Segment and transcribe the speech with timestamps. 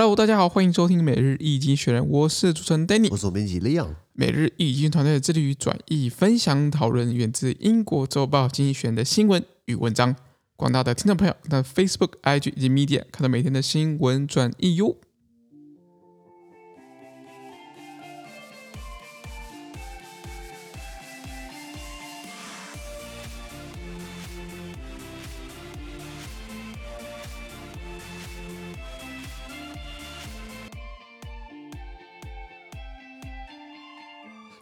[0.00, 3.96] Hello，大家好，欢迎收听每日易经济学人，我是主持人 Danny，我是总编辑 Leon。
[4.12, 10.14] 每日易经济团队致力于转译、分享、讨论源自英国周报《经济学人》的新闻与文章。
[10.54, 14.94] 广大的听众朋友，在 Facebook、IG 以及 Media 看到每天的新闻转译哟。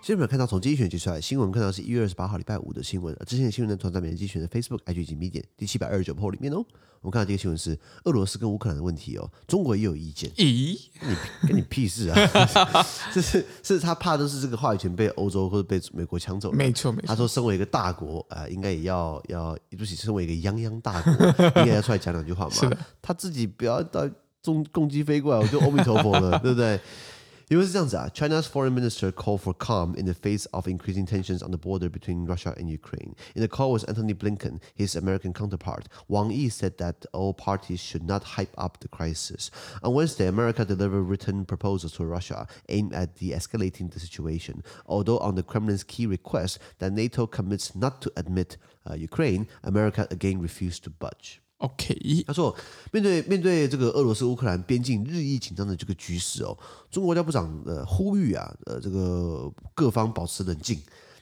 [0.06, 3.12] 今天我们看到从经济学人截出来新闻，看到是一月二十八号礼拜五的新闻。
[3.27, 6.65] 之前的新闻呢，存在每日经济学的 Facebook、IG 以及 Medium 第七百二十九号里面哦。
[7.01, 10.30] 我们看到这个新闻是俄罗斯跟乌克兰的问题哦，中国也有意见。
[10.37, 12.16] 咦，你跟你屁事啊！
[13.12, 16.57] 这 是是他怕的是这个话语权被欧洲或者被美国抢走了。
[16.57, 17.09] 没错没错。
[17.09, 21.12] 他说，身为一个大国啊、呃，应该也要要，对不起，身为一个泱泱大国，
[21.62, 22.51] 应该要出来讲两句话嘛。
[22.54, 22.79] 是的。
[23.02, 24.09] 他自己不要到
[24.41, 26.79] 中共机飞过来，我就阿弥陀佛了，对不对？
[27.49, 32.26] 因为是这样子啊，China's foreign minister called for calm in the face of increasing tensions on the border between
[32.26, 33.13] Russia and Ukraine.
[33.35, 37.81] In the call with Antony Blinken, his American counterpart, Wang Yi said that all parties
[37.81, 39.51] should not hype up the crisis.
[39.84, 44.63] On Wednesday, America delivered written proposals to Russia aimed at de-escalating the situation.
[44.85, 48.55] Although on the Kremlin's key request that NATO commits not to admit
[48.90, 51.41] uh, Ukraine, America again refused to budge.
[51.59, 52.54] OK，他说，
[52.93, 56.57] 面对面对这个俄罗斯乌克兰边境日益紧张的这个局势哦，
[56.90, 60.79] 中国外交部长呃呼吁啊，呃这个各方保持冷静。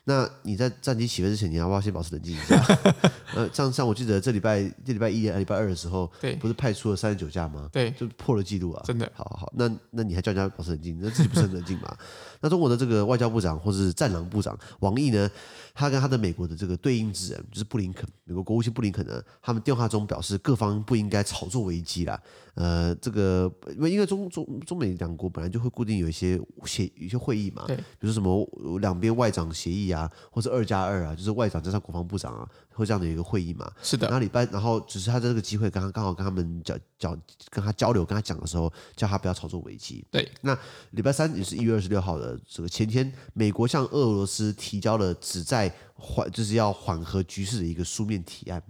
[0.06, 2.62] 那你在战机起飞之前，你要不要先保持冷静一下？
[3.34, 7.68] 呃，像像我记得这礼拜这礼拜一、礼拜二的时候，对，不是派出了三十九架吗？
[7.72, 8.82] 对，就破了记录啊！
[8.84, 11.96] 真的，好好好，那那你还叫人家保持冷静，那自己不是很冷静吗？
[12.42, 15.28] 那中国的这个外交部长或是战狼部长王毅呢，
[15.72, 22.20] 他跟他的美国的这个对应之人就是布林肯，美国国务卿布林肯呢，他们电话中表示，各方不应该炒作危机啦。
[22.54, 33.70] 呃，这个因为因为中中中美两国本来就会固定有一些协一些会议嘛，对，比如说什么两边外长协议啊，或者二加二啊，就是外长加上国防部长啊，会这样的一个会议嘛。
[33.82, 34.06] 是的。
[34.06, 37.20] 然后礼拜，然后只是他在这个机会刚刚刚好跟他们讲讲
[37.50, 40.04] 跟他交流，跟他讲的时候，叫他不要操作危机。
[40.10, 40.28] 对。
[40.42, 40.56] 那
[40.92, 48.62] 礼拜三也是一月二十六号的这个前天，美国向俄罗斯提交了旨在缓就是要缓和局势的一个书面提案。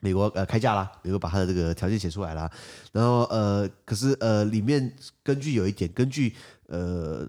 [0.00, 2.50] 美国呃开价啦，美国把他的这个条件写出来啦，
[2.92, 6.34] 然后呃可是呃里面根据有一点，根据
[6.66, 7.26] 呃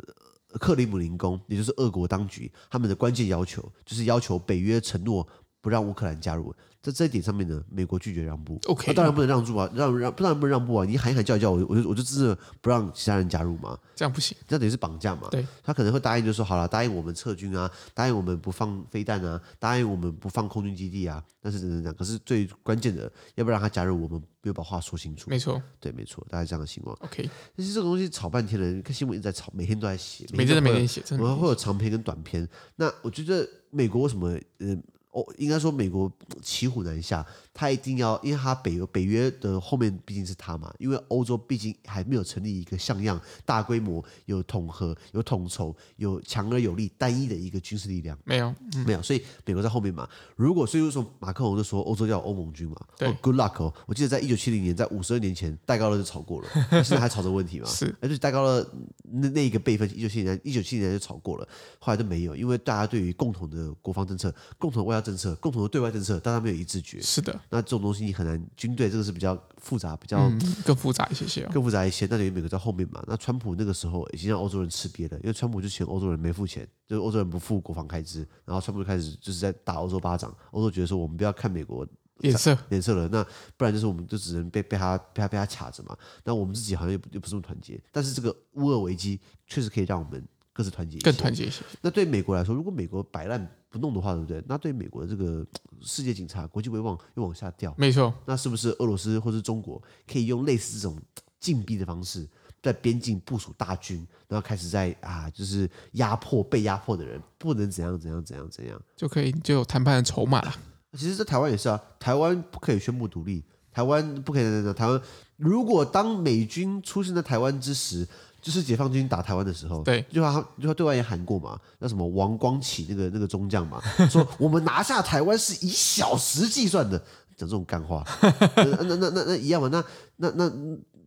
[0.59, 5.27] 克里姆林宫，也就是俄国当局他们的关键要求，就是要求北约承诺
[5.61, 6.53] 不让乌克兰加入。
[6.81, 8.57] 在这一点上面呢，美国拒绝让步。
[8.67, 10.85] OK，那当然不能让步啊，让让不然不能让步啊！
[10.85, 13.77] 你喊一喊叫一叫，我我就我就真的不让其他人加入嘛。
[13.93, 15.27] 这样不行，这样等于是绑架嘛。
[15.29, 21.21] 对，他可能会答应，就说好了，答应我们撤军啊，答应我们不放飞弹啊，答应我们不放空军基地啊。
[21.41, 21.93] 但是怎么讲？
[21.93, 25.29] 可是最关键的，要不让他加入，我们没有把话说清楚。
[25.29, 26.95] 没错，对，没错，大概这样的情况。
[27.01, 32.47] OK，但是这个东西吵半天了，你看新闻一直在吵，每天都在写，每天每天写，我们会有长篇跟短篇。
[32.77, 34.81] 那我觉得美国为什么嗯？
[34.81, 36.11] 呃哦，应该说美国
[36.41, 37.25] 骑虎难下，
[37.59, 50.07] 他一定要，因为他北约北约的后面毕竟是他嘛，因为欧洲毕竟还没有成立一个像样、大规模、有统合、有统筹、有强而有力、单一的一个军事力量，没有，嗯、没有，所以美国在后面嘛。
[50.37, 53.73] 如果所以说马克龙就说欧洲要有欧盟军嘛，对、oh,，Good luck 哦。
[53.85, 56.47] 我记得在一九七零年，在五十二年前，戴高乐就吵过了，
[56.81, 58.65] 现在还吵着问题嘛， 是，而且戴高乐
[59.03, 61.45] 那那一个辈分，一九七零年，一九七零年就吵过了，
[61.79, 67.01] 后来就没有，因为大家对于共同的国防政策、共同的外交政策、共同的对外政策，大家没有一致决。
[67.01, 68.39] 是的，那这种东西你很难。
[68.55, 72.05] 军队这个是比较复杂，比较、嗯、更复杂一些些、哦，更复杂一些。
[72.05, 73.03] 那等于美国在后面嘛。
[73.07, 80.35] 那川普那个时候已经让欧洲人吃瘪了，因为川普就嫌欧洲人没付钱，就是欧洲人不付国防开支，然后川普就开始就是在打欧洲巴掌。
[80.51, 81.87] 欧洲觉得说我们不要看美国
[82.19, 85.97] 脸色脸色了，那不然就是我们就只能被被他被他被他卡着嘛。
[86.23, 87.81] 那我们自己好像又不又不是那么团结。
[87.91, 90.23] 但是这个乌俄危机确实可以让我们
[90.59, 91.63] 各自团结更团结一些。
[91.79, 93.49] 那对美国来说，如果美国摆烂。
[93.71, 94.43] 不弄的话，对不对？
[94.47, 95.45] 那对美国的这个
[95.79, 97.71] 世界警察、国际威望又往下掉。
[97.77, 98.11] 没错。
[98.25, 99.79] 那是不是俄罗斯或是中国
[100.11, 100.99] 可以用类似这种
[101.39, 102.27] 禁闭的方式，
[102.63, 110.51] 在边境部署大军，然后开始在啊，就是压迫被压迫的人，不能怎样怎样怎样怎样，就可以就有谈判的筹码了。
[110.93, 114.73] 其实，在台湾也是啊，台湾不可以宣布独立，台湾不可以等等。
[114.73, 114.99] 台湾
[115.37, 118.07] 如果当美军出现在台湾之时。
[118.41, 126.97] 就是解放军打台湾的时候，对，就他就他对外也喊过嘛，那什么王光启那个那个中将嘛， 说我们拿下台湾是以小时计算的，
[127.35, 128.05] 讲这种干话，
[128.55, 129.83] 那那那那那一样嘛，那
[130.17, 130.49] 那那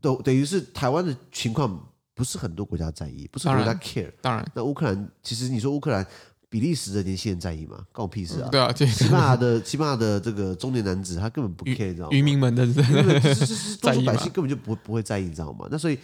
[0.00, 6.06] 等等于是台湾的情况不是很多国家在意，不是国家 care，当然，当然那乌克兰其实你说乌克兰
[6.48, 7.78] 比利时的年轻人在意吗？
[7.92, 8.48] 关我屁事啊！
[8.52, 12.12] 对啊，西班牙的西班牙的这个中年男子，他根本不 care，你知道吗？
[12.12, 15.66] 渔民们的， 就是就是多数百姓根本就不不会在意，你知道吗？
[15.70, 15.98] 那所以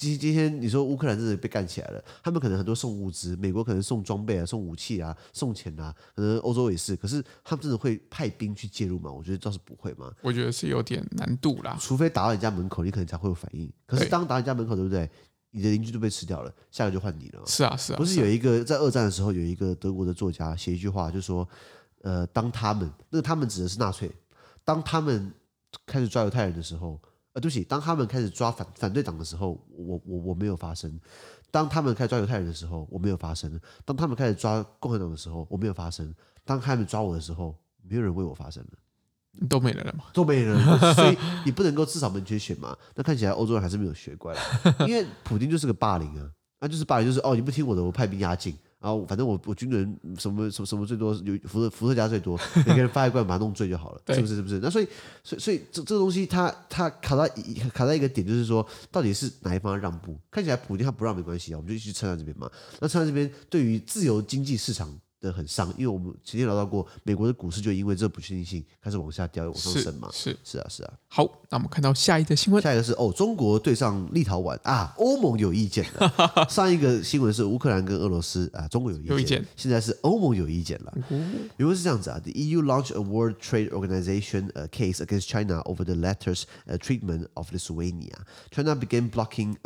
[0.00, 9.12] 今今天你说乌克兰真的被干起来了，他们可能很多送物资，美国可能送装备啊、送武器啊、送钱啊，可能欧洲也是，可是他们真的会派兵去介入吗？
[9.12, 10.10] 我觉得倒是不会嘛。
[10.22, 13.70] 我觉得是有点难度啦，除非打到你家门口，你可能才会有反应。
[13.84, 15.06] 可是当打你家门口，对不对？
[15.50, 17.42] 你的邻居都被吃掉了，下个就换你了。
[17.44, 17.96] 是啊，是啊。
[17.96, 21.46] 不是有一个在二战的时候，有一个德国的作家写一句话，就说
[22.00, 24.10] ：“呃，当他们那个他们指的是纳粹，
[24.64, 25.30] 当他们
[25.84, 26.98] 开始抓犹太人的时候，
[27.32, 30.90] 呃，对不起，当他们开始抓反反对党的时候，我我我没有发声；
[31.50, 33.50] 当他们开始抓犹太人的时候，我没有发声；
[33.84, 36.06] 当他们开始抓共和党的时候，我没有发声；
[36.44, 38.70] 当他们抓我的时候，没有人为我发声了。”
[39.48, 40.06] 都没人了嘛？
[40.12, 42.76] 都没人了，所以你不能够至少门前选嘛。
[42.96, 44.34] 那看起来欧洲人还是没有学乖，
[44.88, 46.28] 因为普京就是个霸凌啊，
[46.58, 54.36] 那就是霸凌，就是哦，你不听我的，我派兵压境，然后反正我我军人什么什么什么最多有伏特伏特加最多，每个人发一罐把它弄醉就好了，是不是？
[54.36, 54.58] 是不是？
[54.60, 54.88] 那所以
[55.22, 57.28] 所以所以这这个东西它它卡在
[57.74, 60.18] 卡在一个点，就是说到底是哪一方让步？
[60.30, 62.50] 看起来普京他不让没关系啊，我们就一直撑在这边嘛。
[62.80, 64.98] 那撑在这边对于自由经济市场。
[65.20, 70.08] 的很伤，因为我们前天聊到过，美国的股市就因为这不确定性开始往下掉，往上升嘛。
[70.12, 70.92] 是是啊是啊。
[71.08, 76.46] 好，那我们看到下一个新闻，下一个是哦，中国对上立陶宛啊，欧盟有意见了。
[76.48, 79.46] 上一个新闻是乌克兰跟俄罗斯啊，中国有意见，意见。
[79.56, 80.92] 现在是欧盟有意见了。
[81.56, 86.44] 原文是这样子啊，The EU launched a World Trade Organization case against China over the latter's
[86.78, 88.24] treatment of Lithuania.
[88.50, 89.56] China began blocking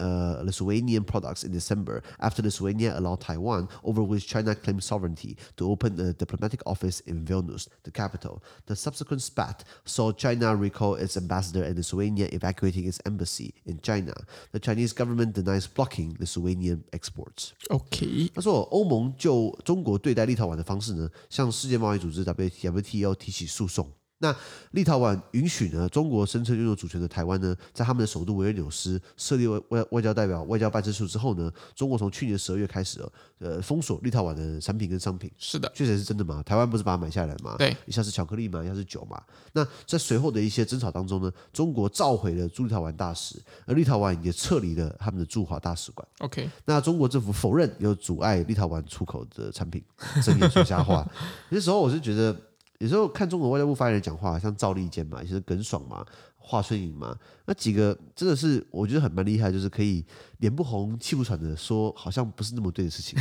[0.45, 5.37] Lithuanian products in December after Lithuania allowed Taiwan, over which China claimed sovereignty.
[5.58, 8.42] To open a diplomatic office in Vilnius, the capital.
[8.68, 14.14] The subsequent spat saw China recall its ambassador and Lithuania evacuating its embassy in China.
[14.52, 17.52] The Chinese government denies blocking Lithuanian exports.
[17.70, 23.92] OK，他说欧盟就中国对待立陶宛的方式呢，向世界贸易组织 WTO 提起诉讼。
[24.19, 24.35] 那
[24.71, 33.05] 立陶宛允许呢，中国声称拥有主权的台湾呢，在他们的首都维尔纽斯设立外外外交代表、外交办事处之后呢，中国从去年十二月开始
[33.39, 35.31] 呃，封锁立陶宛的产品跟商品。
[35.37, 36.43] 是的，确实是真的嘛？
[36.43, 37.57] 台湾不是把它买下来嘛？
[37.59, 39.21] 对，一下是巧克力嘛，一下是酒嘛。
[39.53, 46.07] 那在随后的一些争吵当中呢，中国召回了驻立陶宛大使，而立陶宛也撤离了他们的驻华大使馆。
[46.21, 49.85] OK，那中国政府否认有阻碍立陶宛出口的产品，
[50.23, 51.07] 睁眼说瞎话。
[51.51, 52.35] 有些时候我是觉得。
[52.79, 56.05] 有时候看中国外交部发言人讲话，像赵立坚嘛，也是耿爽嘛，
[56.37, 57.17] 华春莹嘛，
[57.47, 60.05] 那几个真的是我觉得很蛮厉害，就是可以
[60.39, 63.19] 脸不红气不喘的说，好像不是那么对的事情。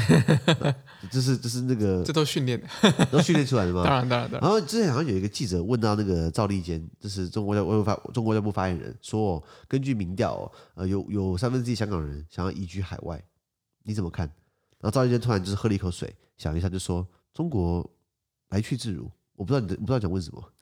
[1.09, 2.67] 这是这是那个，这都训练的，
[3.11, 3.83] 都训练出来的吗？
[3.83, 4.31] 当然当然。
[4.31, 13.23] 然后之前好像有一个记者问到那个赵立坚，就是中国外交发中国外交部发言人说，根据民调，呃，有有三分之一香港人想要移居海外，
[13.83, 14.27] 你怎么看？
[14.79, 17.87] 然后赵立坚突然就是喝了一口水，想一下就说，中国
[18.49, 19.09] 来去自如。
[19.35, 20.43] 我不知道你的，我不知道想问什么。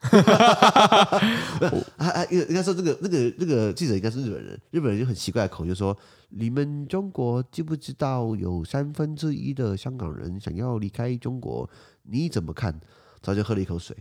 [1.98, 5.96] 啊啊，应应该说这个那个那个记者应该是日本人，日本人就很奇怪的口，就说：
[6.30, 11.68] 你们中国知不知道有三分之一的香港人想要离开中国？
[12.04, 12.80] 你怎么看？
[13.20, 13.96] 他就喝了一口水，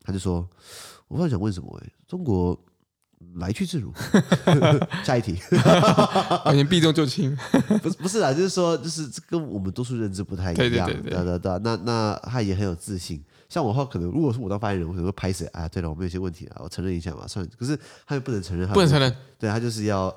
[0.00, 0.48] 他就说：
[1.08, 2.58] 我不知道想问什么哎，中国
[3.36, 3.92] 来去自如。
[5.04, 5.36] 下一题，
[6.44, 7.36] 完全避重就轻。
[7.82, 10.56] 不是不是啦，就是说，就是跟我们多数认知不太一样。
[10.56, 13.22] 对对对对，对对对，那那他也很有自信。
[13.48, 15.68] 像我的话，可能如果是我当发言人，我可能会拍谁啊？
[15.68, 17.50] 对了，我们有些问题啊，我承认一下嘛，算了。
[17.58, 20.08] 可是他又不能承认，不能承认，对他就是要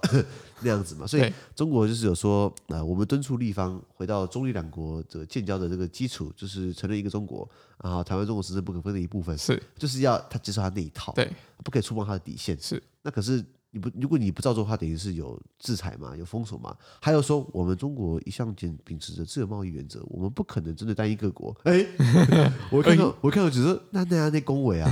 [0.60, 1.06] 那样子嘛。
[1.08, 7.50] 所以中国就是有说啊、呃，我们敦促立方回到中立两国的建交的这个基础，就是承认一个中国，
[7.84, 11.32] 然后台湾中国实质不可分的一部分，是就是要他接受他那一套，对，
[11.64, 12.58] 不可以触碰他的底线。
[12.62, 13.44] 是那可是。
[13.72, 16.76] 你不，如果你不照做的话，等于是有制裁嘛，有封锁嘛。
[17.02, 21.56] 还有说，我们中国一向坚秉持着自由贸易原则，我们不可能针对单一各国。
[21.66, 21.86] 哎，
[22.72, 24.90] 我看到，我看到，只是那那样那恭维啊。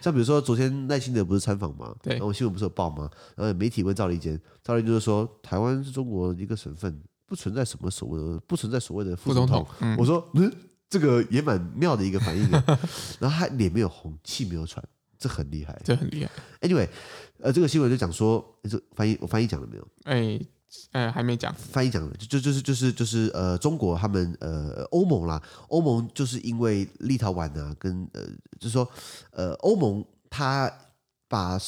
[0.00, 1.94] 像比如说，昨天赖清德不是参访嘛？
[2.02, 3.08] 对，然后新闻不是有报吗？
[3.36, 9.64] 然后媒体问赵立坚，赵立坚就是说，台湾是中国一个省份，不存在什么所谓的，不存在所谓的副总统。
[9.96, 10.52] 我说，嗯，
[10.90, 12.50] 这个也蛮妙的一个反应。
[13.20, 14.84] 然后他脸没有红，气没有喘。
[15.18, 16.30] 这很厉害，这很厉害。
[16.60, 16.88] Anyway，
[17.40, 19.88] 呃，这个新闻就讲说，这翻译我翻译讲了没有？
[20.04, 20.40] 哎，
[20.92, 21.54] 呃，还没讲。
[21.54, 28.22] 翻译讲了，就就就是就是就是呃，中国他们呃欧盟啦，欧盟就是因为立陶宛啊，跟呃，
[28.58, 28.88] 就是说
[29.30, 30.72] 呃，欧盟他
[31.28, 31.58] 把。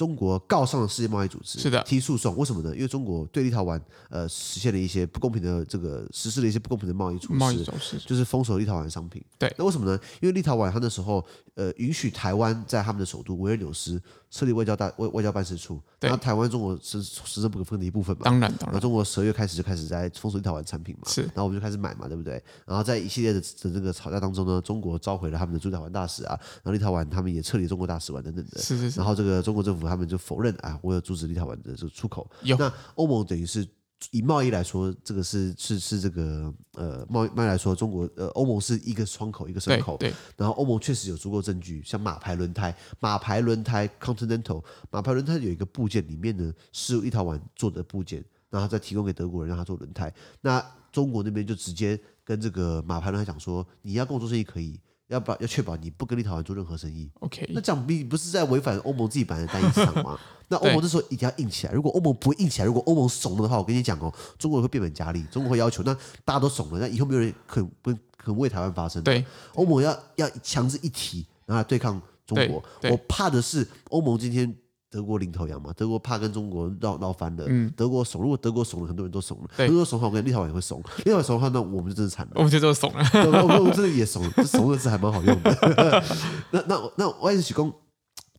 [0.00, 2.34] 中国告上了世界贸易组织，是的，提诉讼。
[2.38, 2.74] 为什么呢？
[2.74, 3.78] 因为中国对立陶宛
[4.08, 9.22] 呃实现了一些不公平的这个实施了一些不公平的贸易措施，贸易措施就是封锁立陶宛商品。
[9.38, 10.00] 对，那为什么呢？
[10.22, 11.22] 因为立陶宛它那时候
[11.54, 14.00] 呃允许台湾在他们的首都维尔纽斯
[14.30, 18.22] 设立外交大外外交办事处，对那台湾中国是实政不可分的一部分嘛。
[18.24, 22.42] 当然当然，然后中国十二月开始就开始在封锁立陶宛产品嘛，是，然后我们就开始买嘛，对不对？
[22.64, 29.00] 然后在一系列的的这个吵架当中呢，中国召回了他们的驻立陶宛大使啊，然后立陶宛他们也撤离中国大使馆等等的，是是是。
[29.00, 32.30] 然后这个中国政府他们就否认啊，我有阻止立陶宛的这个出口。
[32.42, 33.66] 有那欧盟等于是。
[34.12, 40.10] 以贸易来说，这个是是是这个呃贸易贸易来说，中国呃欧盟是一个窗口一个牲口，对。
[40.10, 50.12] 对然后欧盟确实有足够证据，像马牌轮胎，马牌轮胎 Continental，马牌轮胎有一个部件里面呢是立陶宛做的部件，然后再提供给德国人让他做轮胎。
[50.40, 54.80] 那中国那边就直接跟这个马牌轮胎讲说，你要跟我做生意可以。
[55.10, 60.18] 要把要确保你不跟立陶宛做任何生意？OK，那这样你不是在违反欧盟自己版的单一市场吗？
[60.48, 61.72] 那欧盟这时候一定要硬起来。
[61.72, 65.92] 如果欧盟不硬起来，如果欧盟怂了的话，我跟你讲哦，中国会变本加厉，中国会要求，那
[66.24, 69.02] 大家都怂了，那以后没有人肯不肯为台湾发声。
[69.02, 69.24] 对，
[69.54, 72.62] 欧盟要要强制一体，然后来对抗中国。
[72.90, 74.56] 我怕的是欧盟今天。
[74.90, 77.44] 德国领头羊嘛，德国怕跟中国闹闹翻了。
[77.46, 79.48] 嗯，德国怂，如果德国怂了，很多人都怂了。
[79.56, 80.82] 德国怂的话，我跟立陶宛也会怂。
[81.04, 82.32] 立陶宛怂的话，那我们就真的惨了。
[82.34, 82.98] 我们就真的怂了。
[83.14, 86.04] 我们真的也怂了，这怂的字还蛮好用的。
[86.50, 87.72] 那 那那，我也是讲，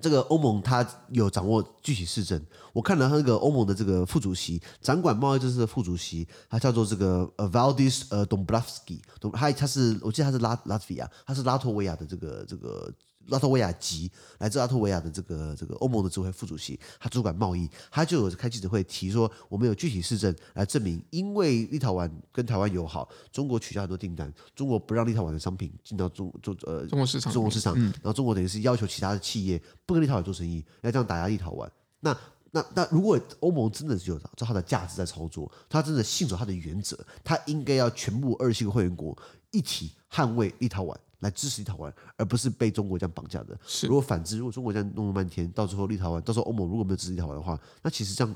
[0.01, 2.43] 这个欧盟它有掌握具体市政。
[2.74, 9.00] 我看了那个欧盟的这个副主席，掌管贸易政策的副主席，他叫做这个呃 Valdis 呃 Dombrovskis，
[9.31, 12.91] 他他是我记得他是拉拉脱维亚，他是拉脱维亚的这个这个。
[13.27, 31.69] 拉脱维亚籍，来自拉脱维亚的这个这个欧盟的执委会副主席，他主管贸易，他就有开记者会提说，我们有具体事证来证明，因为立陶宛跟台湾友好，中国取消很多订单，中国不让立陶宛的商品进到中中呃中国市场，中国市场，嗯、然后中国等于是要求其他的企业不跟立陶宛做生意，要这样打压立陶宛。
[31.99, 32.17] 那
[32.51, 39.17] 那那如果欧盟真的是有照他的价值在操作，他真的信守他的原则，他应该要全部二十七个会员国
[39.51, 40.95] 一起捍卫立陶宛。
[41.21, 43.57] 来支持立陶宛，而不是被中国这样绑架的。
[43.65, 48.35] 是，如果反之，如果中国这样弄了半天，到时候立陶宛，到时候欧盟如果没有支持立陶宛的话，那其实这样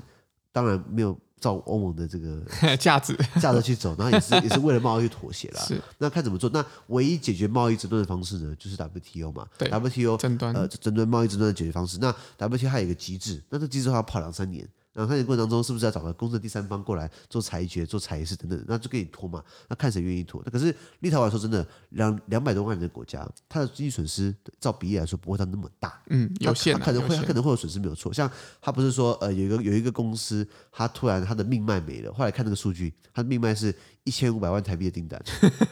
[0.50, 2.42] 当然没有照欧盟的这个
[2.76, 5.60] 价值价值去走，然后也是 也是为了贸易去妥协啦。
[5.60, 6.48] 是，那看怎么做？
[6.50, 9.46] 那唯一解决贸易争端的方式呢，就是 WTO 嘛。
[9.58, 11.98] 对，WTO 争端呃争端贸易争端的解决方式。
[12.00, 14.66] 那 WTO 还有一个机制，那这机制的话要跑两三年。
[14.96, 19.44] 然后看你过程当中是不是要找个公正第三方过来做裁决、做裁事等等，那就给你拖嘛。
[19.68, 20.42] 那看谁愿意拖。
[20.46, 26.00] 那可是立陶宛说真的，两两百多万人的国家，它的经济损失照比例来说不会到那么大。
[26.08, 26.78] 嗯，有限、啊。
[26.78, 28.10] 它可能会，它可能会有损失没有错。
[28.10, 28.30] 像
[28.62, 33.74] 他不是说呃有一个有一个公司，他突然他的命脉没了，后来看那个数据，他的命脉是
[34.04, 35.22] 一千五百万台币的订单。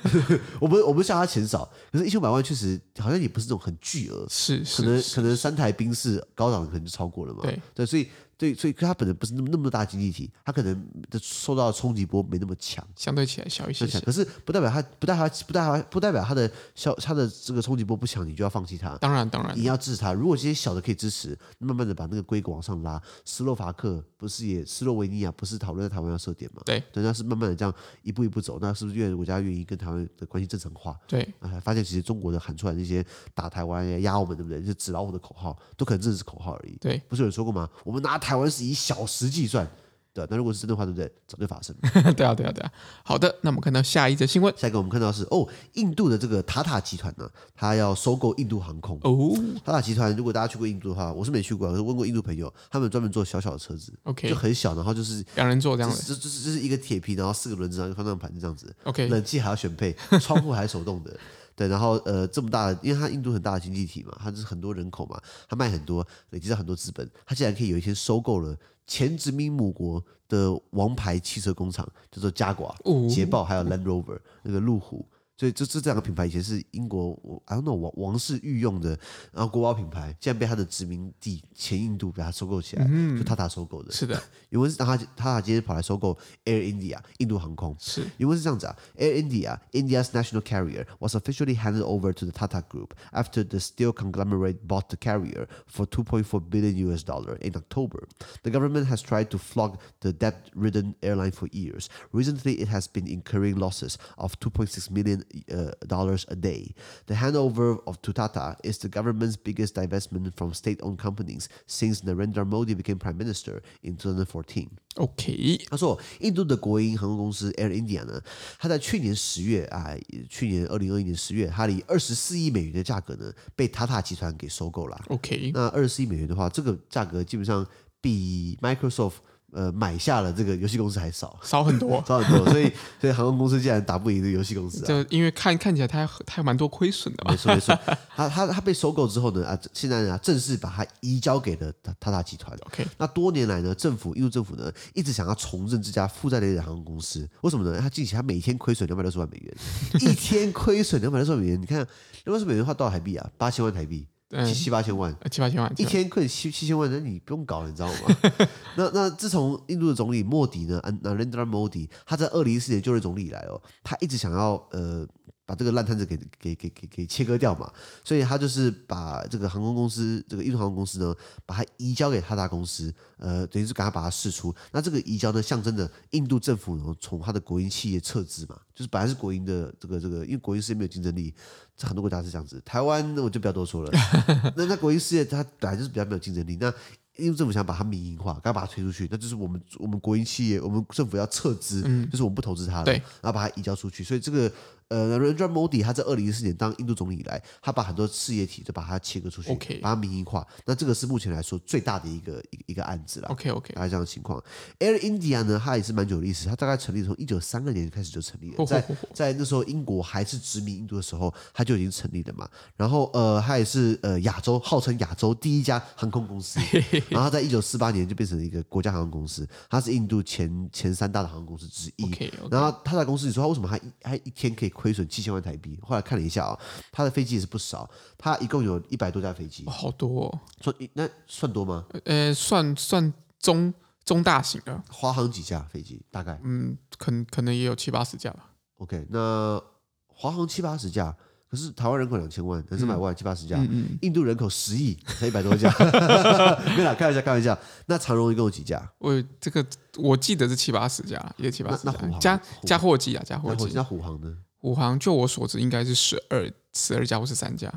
[0.60, 4.26] 我不我不是笑他钱少，可是一千五百万确实好像也不是这种很巨额。
[4.28, 7.40] 是，是可能可能三台宾士高档可能就超过了嘛。
[7.40, 8.06] 对对，所以。
[8.36, 14.00] 对，所以它本身不是那么那么大经济体，它可能的受到的冲击波没那么强，相对起来小一些，些。
[14.00, 18.96] 可是不代表它不代表它不代表不代表它的小它的这个冲击波不强，你就要放弃它。
[18.98, 20.12] 当然当然，你要支持它。
[20.12, 23.00] 如果这些小的可以支持，慢慢的把那个规格往上拉。
[23.24, 26.62] 斯洛伐克不是也斯洛维尼亚不是讨论在台湾要设点吗？
[26.64, 30.98] 对，等下是慢慢的这样一步一步走，那是不是越国家愿意跟台湾的关系正常化？
[31.06, 34.60] 对，啊，发现其实中国的喊出来那些打台湾呀、压我们，对不对？
[34.60, 36.76] 就是纸老虎的口号，都可能真的是口号而已。
[36.80, 37.68] 对，不是有人说过吗？
[37.84, 39.04] 我们拿台湾是以小。
[39.06, 39.68] 时计算，
[40.12, 41.12] 对，那如果是真的话，对不对？
[41.28, 42.12] 早就发生了。
[42.14, 42.72] 对啊，对啊，对啊。
[43.04, 44.52] 好的，那我们看到下一则新闻。
[44.56, 48.98] 下一个我们看到是哦，印度的这个塔塔集团呢，它要收购印度航空。
[49.02, 61.16] 哦，塔塔集团，如果大家去过印度的话，我是没去过，可是问过印度朋友，他们专门做小小的车子，OK，就很小，然后就是两人座这样子，就就是就是一个铁皮，然后四个轮子，然后方向盘这样子，OK，冷气还要选配，窗户还是手动的。
[61.56, 68.56] 对，然后呃，这么大的，因为它印度很大的经济体嘛，它就是很多人口嘛，它卖很多，累积到很多资本，它竟然可以有一天收购了
[68.86, 72.74] 前殖民母国的王牌汽车工厂，叫做加寡、
[73.08, 75.06] 捷豹，还有 Land Rover 那个路虎。
[75.37, 78.89] 所以这这这两个品牌以前是英国我 I don't know 王王室御用的，
[79.31, 83.89] 然后国宝品牌，竟然被他的殖民地前印度被他收购起来，嗯、就塔塔收购的。
[83.89, 86.13] 是的，因为是他塔塔今天跑来收购
[86.43, 92.89] Air India 印度航空，是因为是这样子啊，Air India India's national carrier was officially handed over to the Tata Group
[93.13, 98.09] after the steel conglomerate bought the carrier for 2.4 billion US dollar in October.
[98.43, 101.87] The government has tried to flog the debt-ridden airline for years.
[102.11, 105.22] Recently, it has been incurring losses of 2.6 million.
[105.23, 106.73] Uh, dollars a day.
[107.07, 112.45] The handover of to Tata is the government's biggest divestment from state-owned companies since Narendra
[112.45, 114.67] Modi became prime minister in 2014.
[114.95, 118.21] OK，他说，印度的国营航空公司 Air India 呢，
[118.57, 119.95] 它在去年十月啊，
[120.29, 125.01] 去年二零二一年十月，它以二十四亿美元的价格呢，被塔塔集团给收购了。
[125.07, 127.65] OK，那二十四亿美元的话，这个价格基本上
[128.01, 129.15] 比 Microsoft
[129.54, 132.50] 呃买下了这个游戏公司还少，少很多， 少很多。
[132.50, 132.70] 所以
[133.00, 134.88] 所以航空公司竟然打不赢这个游戏公司啊！
[134.88, 137.30] 就因为看看起来它它有蛮多亏损的嘛。
[137.30, 137.78] 没错没错，
[138.14, 142.54] 他他他被收购之后呢啊，现在呢正式把它移交给了塔塔集团。
[142.66, 147.80] OK，那多年来呢，政府印度政府呢一直想要重振这家负债累累的航空公司，为什么呢？
[147.80, 149.54] 他近期他每天亏损两百六十万美元，
[150.00, 153.30] 一天亏损两百六十万美元，你看两百六十美元的话多少台币啊？
[153.38, 154.06] 八千万台币。
[154.46, 158.48] 七七八千万，七八千万，一天亏七七千万，那你不用搞了，你知道吗？
[158.76, 165.06] 那那自从印度的总理莫迪呢，Narendra Modi，他在二零一四年就任总理以来哦，他一直想要呃。
[165.46, 167.70] 把这个烂摊子给给给给给切割掉嘛，
[168.02, 174.54] 所以他就是把这个航空公司，这个印度航空公司呢，把它移交给他大公司，呃，等于是赶快把它释出。
[174.72, 181.34] 那这个移交呢，象征着印度政府呢从他的国营企业撤资嘛，就是本来是国营的这个这个，因为国营事业没有竞争力，
[181.76, 182.60] 这很多国家是这样子。
[182.64, 183.90] 台湾那我就不要多说了，
[184.56, 186.72] 那那国营事业它本来就是比较没有竞争力，那。
[187.18, 194.02] 印度政府想把它民营化，赶快把它推出去，那就是我们我们国营企业，我们政府要撤资，嗯、就是我们不投资它了，然后把它移交出去。
[194.02, 194.50] 所以这个
[194.88, 200.46] 呃，Narendra Modi 他在二零一四年当印度总理以来，他把很多事业体都把它切割出去，OK，把它民营化。
[200.66, 204.42] 那这个是目前来说最大的一个一个一个案子了，OK OK，大概这样的情况。
[204.78, 212.48] Air India 呢，它也是蛮久的历史，它大概成立从一九三二年开始就成立了，在在那时候英国还是殖民印度的时候，它就已经成立了嘛。
[212.76, 216.60] 然后呃，它也是呃亚洲号称亚洲第一家航空公司。
[217.08, 222.04] 然后在一九四八年就变成了一个国家航空公司，它是印度前前三大的航空公司之一。
[222.06, 222.50] Okay, okay.
[222.50, 225.78] 然后它的公司，你说他为什么还还一天可以亏损七千万台币？
[225.82, 226.58] 后来看了一下啊、哦，
[226.92, 227.88] 他的飞机也是不少，
[228.18, 230.40] 他一共有一百多架飞机，好多、哦。
[230.60, 231.86] 说那算多吗？
[232.04, 233.72] 呃，算算中
[234.04, 234.82] 中大型的。
[234.90, 236.04] 华航几架飞机？
[236.10, 238.50] 大概嗯，可能可能也有七八十架吧。
[238.78, 239.62] OK，那
[240.06, 241.16] 华航七八十架。
[241.46, 245.70] 可是台湾人口两千万，两千百万七八十架，嗯嗯、印度人口十亿才一百多架，
[246.76, 247.56] 没啦，开玩笑，开玩笑。
[247.86, 248.90] 那长荣一共有几架？
[248.98, 249.64] 我这个
[249.98, 252.18] 我记得是七八十架，也七八十架。
[252.18, 253.70] 加加货机啊，加货机。
[253.72, 254.36] 那虎航呢？
[254.64, 257.70] 虎航就我所知应该是十二十二家或是三家。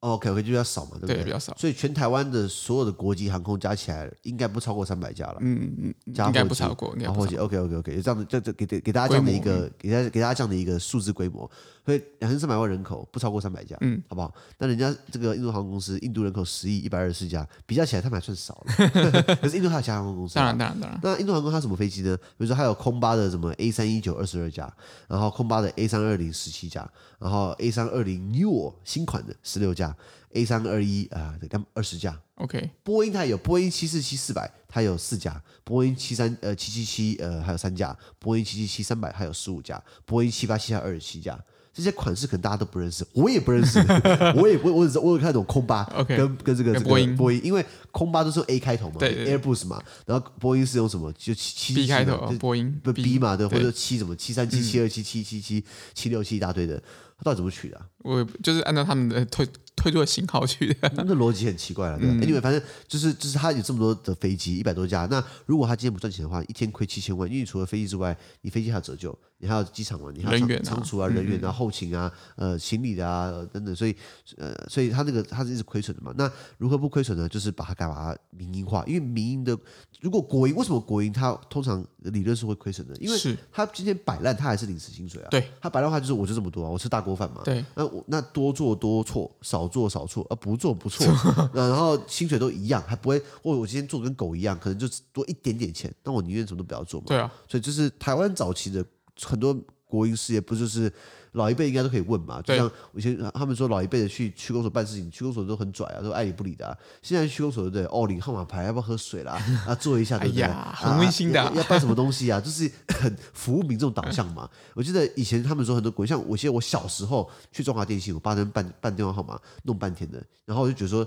[0.00, 1.16] OK，OK，就比较少嘛，对不对？
[1.16, 1.56] 对，比较少。
[1.56, 5.38] 所以全台湾的所有的国际航空加起来，应该不超过三百架了。
[5.40, 6.94] 嗯嗯，应该不超过。
[7.00, 11.50] 然后，OK，OK，OK，这样子，这这给给给大家这样的一个，给大家给大家这样的一个数字规模。
[11.84, 14.32] 所以两千三百万人口不超过三百架，嗯，好不好？
[14.58, 19.36] 那人家这个印度航空公司，印度人口十亿一百二十四架，比较起来他们还算少了。
[19.42, 21.00] 可是印度还有其他航空公司，当然当然当然。
[21.02, 22.16] 那印度航空它什么飞机呢？
[22.16, 24.72] 比如说它有空巴的什么 A 三一九二十二架，
[25.08, 29.94] 然后空巴的 A 三二零十七架，然后 A 三二零 neo 新款的十六架
[30.32, 32.18] ，A 三二一啊，这刚二十架。
[32.36, 41.38] OK，波音它有波音七四七四百，它有四架；波音七三呃七七七呃还有三架；波音七七七三百还有十五架；波音七八七还有二十七架。
[41.74, 43.80] 这些款式可能大家都不认识，我也不认识，
[44.38, 51.12] 我也不，我只知道我有看懂空巴跟跟这个这个波音，波音，因为空巴都是用 A 开头嘛，对，Airbus 嘛，然后波音是用什么？
[51.14, 56.78] 就七七开头，波音不 B 嘛，对，或者七什么七三七七二七七七七七六七一大堆的，
[57.18, 57.80] 他到底怎么取的？
[57.98, 59.46] 我就是按照他们的推。
[59.76, 62.14] 推出的型号去的，那逻辑很奇怪了，对吧？
[62.14, 65.04] 嗯 anyway, 反正就是就是他有这么多的飞机，一百多架。
[65.10, 67.30] 那如果他今天不赚钱的话，一天亏七千万。
[67.30, 73.76] 因为除了飞机之外，你飞机还有折旧，你还有机场嘛，你还有仓仓储啊、人员啊、后勤啊、呃行李的啊等等。
[73.76, 73.94] 所以
[74.38, 76.14] 呃，所以他那个他是一直亏损的嘛。
[76.16, 77.28] 那如何不亏损呢？
[77.28, 78.82] 就是把它改把它民营化。
[78.86, 79.56] 因为民营的，
[80.00, 82.96] 如果国营为什么国营它通常理论是会亏损的？
[82.96, 85.28] 因为他今天摆烂，他还是领死薪水啊。
[85.30, 87.42] 对，他摆烂的话就是我就这么多啊，我吃大锅饭嘛。
[87.44, 91.06] 对，那我那多做多错，少做少错，而不做不错，
[91.52, 93.22] 然后薪水都一样，还不会。
[93.42, 97.06] 或我今天做跟狗一样，可能就多一点点钱，但我宁愿什么都不要做嘛。
[97.08, 98.84] 对啊，所以就是台湾早期的
[99.22, 99.54] 很多
[99.86, 100.92] 国营事业，不就是
[101.32, 102.42] 老一辈应该都可以问嘛？
[102.42, 106.76] 就像以前他们说老一辈的去区公所办事情，区公所都很拽啊，都爱理不理的啊。
[107.02, 107.98] 现在区公所对不对？
[108.00, 109.34] 哦，领号码牌，要不要喝水啦？
[109.66, 110.44] 啊，坐一下对不对？
[110.74, 111.52] 很温馨的。
[111.54, 112.40] 要办什么东西啊？
[112.40, 114.48] 就是很服务民众导向嘛。
[114.74, 121.06] 我记得以前他们说很多国，像我记得我小时候去中华电信，我爸在办办电话号码，弄半天的，然后我就觉得说，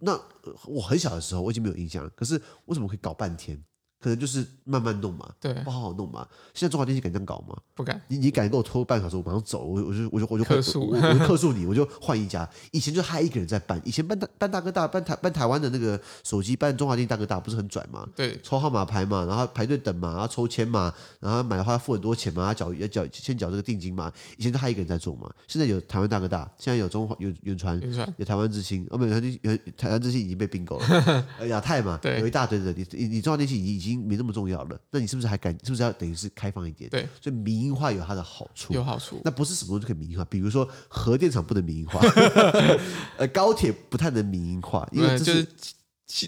[0.00, 0.18] 那
[0.64, 3.62] 我很小的时候我已经没有印象了，可是为什么可以搞半天？
[4.00, 6.26] 可能就是慢慢弄嘛，对，不好好弄嘛。
[6.54, 7.56] 现在中华电信敢这样搞吗？
[7.74, 8.00] 不敢。
[8.08, 12.48] 你你敢给我拖半小时，我马上走，我我就我就我就客诉，我就客诉你，我就换一家。
[12.70, 18.06] 以前就他一个人在办，以前办大办大哥大，办台办台湾的那个手机，办中华电信大哥大，不是很拽吗？
[18.14, 24.12] 对，抽号码牌嘛，然后排队等嘛，然后抽签嘛，然后买的话要付很多钱嘛，要缴要缴先缴这个定金嘛。
[24.36, 25.30] 以前就他一个人在做嘛。
[25.48, 27.80] 现在有台湾大哥大，现在有中华有远传，
[28.16, 32.72] 有台湾之星，哦，没有，台湾之星已经被并购了， 亚太嘛，对，有一大堆的。
[32.72, 34.80] 你你你中华电信已经没那么重要了。
[34.90, 35.52] 那你是不是还敢？
[35.62, 36.90] 是不是要等于是开放一点？
[36.90, 39.20] 对，所以民营化有它的好处，有好处。
[39.24, 42.00] 那不是什么东西都可以民营化，比如说核电厂不能民营化，
[43.18, 45.46] 呃，高铁不太能民营化，因为这是。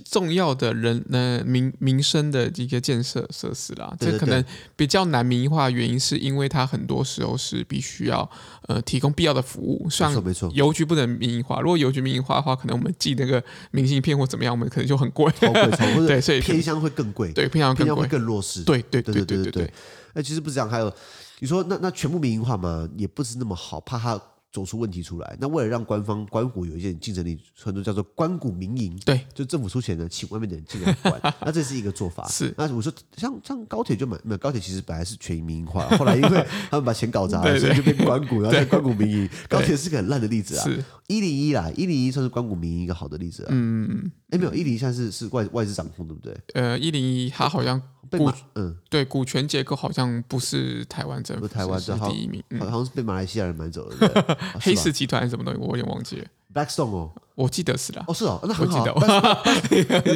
[0.04, 8.28] 重要的人呃民民生的一个建设设施啦，对对对，这可能比较难民营化，原因是因为它很多时候是必须要
[8.66, 10.12] 呃提供必要的服务，像
[10.52, 19.72] 邮局不能民营化，如果邮局民营化的话，可能我们寄那个明信片或怎么样，我们可能就很贵，超贵超贵， 对，所以偏乡会更贵，对，偏乡更贵，会更弱势，对对对对对对，对，对。
[20.14, 20.92] 那其实不是这样，还有
[21.38, 24.20] 你说那那全部民营化嘛，也不是那么好，怕它。
[24.50, 32.26] 走出问题出来，那为了让官方官股有一些竞争力，很多叫做官股民营，对，就政府出钱呢，请外面的人进来管， 那这是一个做法。
[32.28, 39.28] 是，那我说像像高铁就蛮，没有高铁其实本来是全民营化，后来因为 他们把钱搞砸了，所以就变官股， 然后再官股民营。
[39.48, 43.48] 高铁是个很烂的例子啊，是一零一啦，一零一算是官股民营一个好的例子啊。
[43.50, 46.34] 嗯，哎，没有一零一现在是是外外资掌控，对不对？
[46.54, 47.80] 呃，一零一它好像
[48.10, 48.18] 被。
[48.18, 54.37] 股嗯，对，股权结构好像不是台湾政府，台湾是第一名，好像是被马来西亚人买走了。
[54.60, 55.60] 黑石集团是什么东西？
[55.60, 56.26] 我有点忘记了。
[56.54, 57.12] Blackstone 哦。
[57.34, 58.84] 我记得是啦，哦是哦，那很好。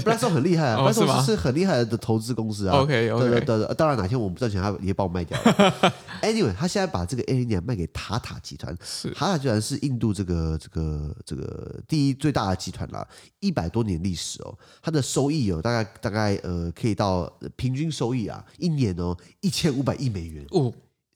[0.03, 2.81] Blackstone 很厉害啊，Blackstone 是很厉害的投资公司啊。
[2.81, 5.39] OK OK，对对对，当然哪天我们不赚钱，他也把我卖掉。
[6.21, 8.77] Anyway，他现在把这个 A 零零卖给塔塔集团，
[9.15, 13.07] 塔塔集团是印度这个这个这个第一最大的集团啦，
[13.39, 20.73] 一百多年历史哦，它的收益有大概大概呃可以到平均收益啊，一年哦一千五百亿美元哦。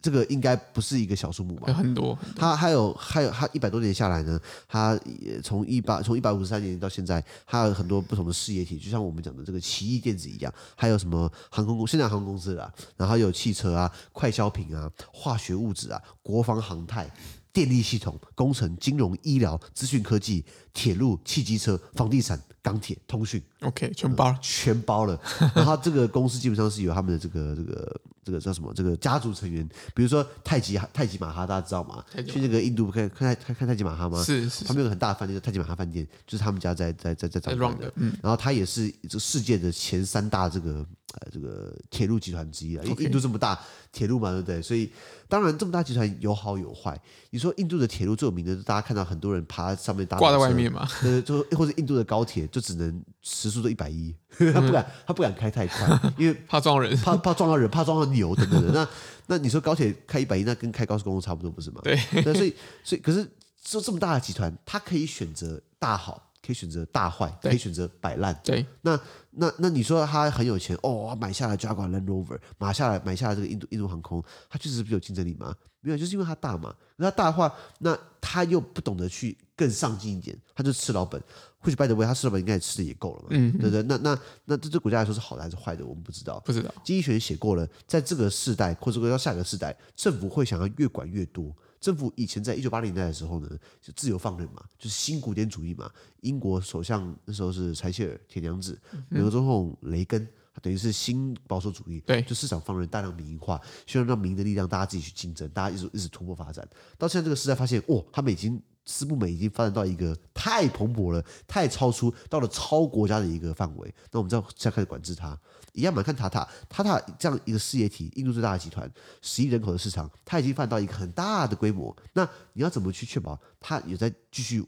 [0.06, 1.72] 这个应该不是一个小数目吧？
[1.72, 17.10] 很多，他还有还有他一百多年下来呢，他也从一八从一百五十三年到现在，他有很多不同的事业体，就像我们讲的这个奇异电子一样，还有什么航空公现在航空公司啦，然后还有汽车啊、快消品啊、化学物质啊、国防航太、
[17.52, 22.40] 电力系统、工程、金融、医疗、资讯科技、铁路、汽机车、房地产。
[22.66, 25.20] 钢铁、通讯，OK，全包了，呃，全包了。
[25.54, 28.74] 然后这个公司基本上是有他们的这个、这个、这个叫什么？
[28.74, 32.04] 这个家族成员，比如说太极太极马哈，大家知道吗？
[32.26, 34.20] 去那个印度看看看看太极马哈吗？
[34.20, 34.64] 是是。
[34.64, 37.92] 他们有个很大的饭店，叫太极马哈饭店，就是他们家在在在在掌管的。
[37.94, 38.12] 嗯。
[38.20, 43.58] 然后他也是这世界的前三大这个呃这个铁路集团之一啊，因为印度这么大，
[43.92, 44.60] 铁路嘛，对不对？
[44.60, 44.90] 所以。
[45.28, 46.96] 当然，这么大集团有好有坏。
[47.30, 50.86] 你说印度的铁路最有名的，大家看到很多人爬上面搭，挂在外面嘛？
[51.02, 54.14] 呃，就或者印度的高铁就只能时速都一百一，
[54.54, 58.72] 他不敢，他不敢开太快，因为 怕撞人，怕怕撞到人，怕撞到牛等等的。
[58.72, 58.88] 那
[59.26, 61.80] 那你说高铁开一百一，那跟开高速公路差不多，不是吗？
[61.82, 61.98] 对。
[62.24, 63.28] 那所以所以，可是
[63.60, 66.25] 这这么大的集团，他可以选择大好。
[66.46, 68.38] 可以选择大坏，可以选择摆烂。
[68.44, 68.98] 对，那
[69.32, 75.54] 那那你说他很有钱哦，买下来 Jaguar Land Rover，买下来买下来这个印度印度航空，他确实是不是有竞争力吗？
[75.80, 76.74] 没有，就是因为他大嘛。
[76.96, 81.20] 那他大的话，那他又不懂得去更上进一点，他就吃老本。
[81.58, 83.28] 或许 by the way，他吃老本应该也吃的也够了嘛。
[83.30, 83.82] 嗯，对不对？
[83.82, 85.84] 那那那这对国家来说是好的还是坏的？
[85.84, 86.40] 我们不知道。
[86.40, 86.72] 不知道。
[86.84, 91.54] 经济学写过了，在这个世代或者说要下一个世代，政府会想要越管越多。
[91.86, 93.48] 政府以前在一九八零年代的时候呢，
[93.80, 95.88] 就自由放任嘛，就是新古典主义嘛。
[96.22, 98.76] 英国首相那时候是柴切尔铁娘子，
[99.08, 100.26] 美国总统雷根，
[100.60, 106.68] 等于是新保守主义，对，就市场放任，大量民营化，希望让民营的力量大家自己去竞争，大家一直一直突破发展。
[106.98, 108.60] 到现在这个时代，发现哦，他们已经。
[108.86, 113.92] 私部美已经发展到一个太蓬勃了，太超出到了超国家的一个范围。
[114.12, 115.36] 那我们再再开始管制它，
[115.72, 116.00] 一样嘛。
[116.02, 118.88] 看塔塔，塔塔这样一个事业体，印度最大的集团，
[119.20, 121.94] 十亿人口的市场，它已经发展到一个很大的规模。
[122.12, 124.64] 那你要怎么去确保它也在继续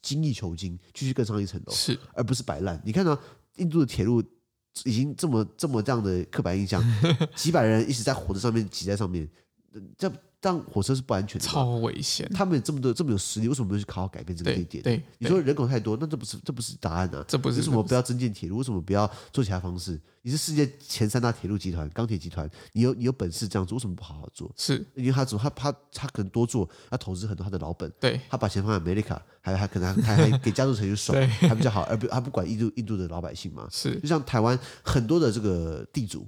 [0.00, 1.72] 精益求精，继续更上一层楼？
[1.72, 2.80] 是，而不是摆烂。
[2.84, 3.18] 你看到
[3.56, 4.22] 印度的铁路
[4.84, 6.80] 已经这么这么这样的刻板印象，
[7.34, 9.28] 几百人一直在火车上面挤在上面，
[9.98, 10.08] 这。
[10.40, 12.26] 但火车是不安全的，超危险。
[12.32, 14.82] 他们有这么多这么有实力，为什么不去好好改变这个地点？
[14.82, 17.22] 对，你说人口太多，那这不是这不是答案啊？
[17.28, 18.56] 这不是为什么不要增建铁路？
[18.56, 20.00] 为什么不要做其他方式？
[20.22, 24.50] 你是世界前三大铁路集团，钢铁集团，你有你有本事这样做，为什么不好好做？
[24.56, 27.92] 是因为他怎么他他他可能多做，他投资很多他的老本。
[28.00, 33.68] 对，他把钱放在 America，还还可能还还给家族成员爽，还比较好，而不他不管印度印度的老百姓嘛。
[33.70, 36.26] 是，就像台湾很多的这个地主。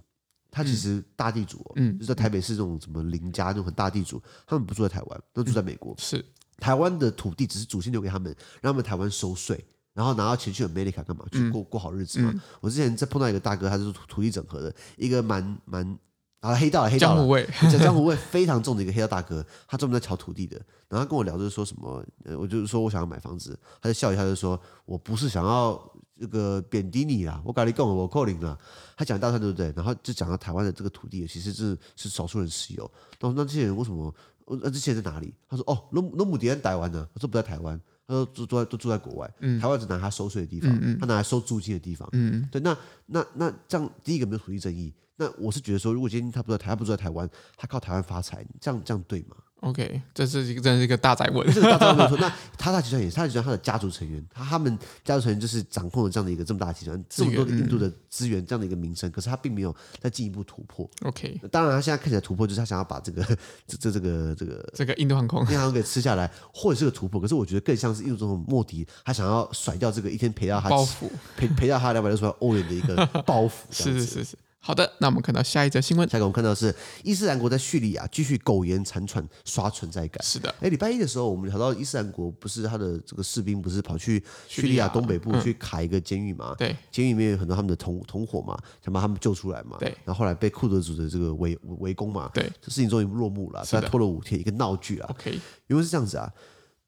[0.54, 5.94] 他其实大地主、哦，嗯，就是在台北市这种什么林家那种很大地主，他们不住在台湾，都住在美国。
[5.96, 6.22] 是
[6.58, 11.24] 台湾的土地只是祖先留给他们，让他们台湾收税，然后拿到钱去 America 干嘛？
[11.32, 12.34] 去过过好日子嘛。
[12.60, 15.98] 我之前在碰到一个大哥，他是土土地整合的，一个蛮蛮
[16.40, 17.48] 啊黑道黑道江湖味，
[17.80, 20.56] 江湖味非常重的一个黑道大哥，他专门在炒土地的。
[20.90, 25.82] 然后他跟我聊就是说什么，呃，我就是说我想要买房子，他就笑一下就说，我不是想要。
[26.22, 28.56] 这个贬低你啦，我跟你讲，我扣零了。
[28.96, 29.72] 他讲一大串，对不对？
[29.74, 32.88] 然后就讲到台湾的这个土地，其实是是少数人持有。
[33.18, 34.14] 那那这些人为什么？
[34.46, 35.34] 那这些人在哪里？
[35.48, 37.08] 他说：哦，那那姆迪在台湾呢。
[37.12, 39.34] 他说不在台湾，他说住住在都住在国外。
[39.40, 42.08] 嗯，台湾只拿他收税的地方，嗯嗯，他拿来收租金的地方。
[42.12, 42.60] 嗯，对。
[42.60, 44.94] 那那那这样第一个没有土地争议。
[45.16, 51.50] 那我是觉得说，如果今天他不在台，他不住在台湾，他靠台湾发财，这样这样对吗？OK，这是一个真是一个大宅问。
[51.52, 60.88] 这个大哉问说， 那他大集团也是，他集团他的家族成员，他他们家族成员就是掌控了这样的一个这么大的集团，这么多的印度的资源，这样的一个名声，可是他并没有再进一步突破。
[61.04, 63.22] OK，当然他现在看起来突破就是他想要把这个
[63.66, 67.20] 这这这个这个这个印度航空印度航空给吃下来，或者是个突破。
[67.20, 73.52] 可是我觉得更像是印度总统莫迪，他想要甩掉这个一天赔到他 包袱赔赔到他两百六十万欧元的一个 包袱。
[73.70, 74.36] 是是是是。
[74.64, 76.08] 好的，那我们看到下一则新闻。
[76.08, 76.72] 下一个我们看到的是
[77.02, 80.22] 伊斯兰国在叙利亚继续苟延残喘，刷存在感。
[80.22, 86.54] 是的，哎，礼拜一的时候，我们聊到伊斯兰国不是他的这个士兵不是跑去叙利亚东北部去卡一个监狱嘛？
[86.56, 89.76] 对，监狱里面有很多他们的同同伙嘛，想把他们救出来嘛？
[89.80, 92.30] 对，然后后来被库德族的这个围围攻嘛？
[92.32, 95.08] 对，这事情终于落幕了，虽然拖了五天，一个闹剧啊。
[95.10, 96.32] OK，因为是这样子啊。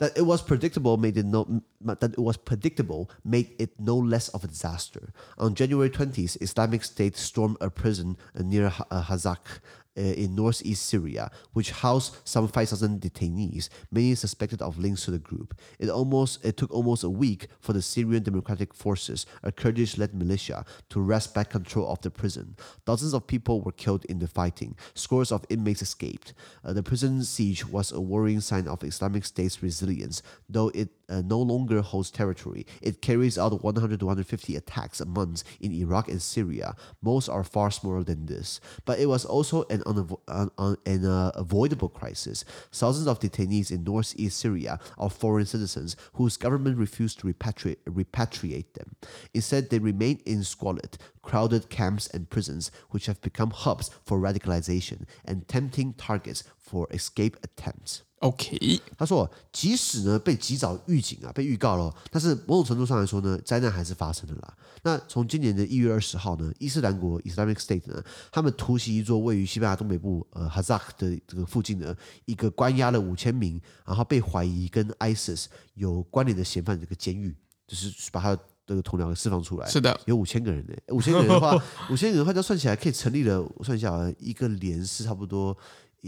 [0.05, 4.29] That it was predictable made it no that it was predictable made it no less
[4.29, 5.14] of a disaster.
[5.38, 9.62] On January 20th, Islamic State stormed a prison near uh, Hazak
[10.02, 15.59] in northeast Syria, which housed some 5,000 detainees, many suspected of links to the group.
[15.78, 20.64] It almost it took almost a week for the Syrian Democratic Forces, a Kurdish-led militia,
[20.90, 22.57] to wrest back control of the prison.
[22.85, 24.76] Dozens of people were killed in the fighting.
[24.94, 26.35] Scores of inmates escaped.
[26.64, 31.23] Uh, the prison siege was a worrying sign of Islamic State's resilience, though it uh,
[31.25, 32.67] no longer holds territory.
[32.83, 36.75] It carries out 100 to 150 attacks a month in Iraq and Syria.
[37.03, 38.61] Most are far smaller than this.
[38.85, 42.45] But it was also an, unavo- un- un- an uh, avoidable crisis.
[42.73, 48.73] Thousands of detainees in northeast Syria are foreign citizens whose government refused to repatriate, repatriate
[48.75, 48.97] them.
[49.33, 55.05] Instead, they remain in squalid, crowded camps and prisons, which have become hubs for radicalization
[55.25, 58.03] and tempting targets for escape attempts.
[58.25, 64.55] OK，他说，即使呢被及早预警啊，被预告了，但是某种程度上来说呢，灾难还是发生的啦。
[64.83, 79.69] 那从今年的一月二十号呢，伊斯兰国 （Islamic State） 呢，他们突袭一座位于西班牙东北部呃哈萨克的这个附近的一个关押了五千名，然后被怀疑跟 ISIS 有关联的嫌犯这个监狱，就是把他的这个同僚给释放出来。
[79.69, 83.43] 是的，有五千个人呢，五千个人的话，五千个人的话，就算起来可以成立了。
[83.57, 85.55] 我算一下啊，一个连是差不多。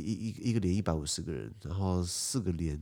[0.01, 2.79] 一一一个连一百五十个人，然后四个连，